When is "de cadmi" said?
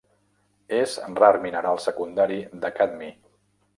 2.65-3.13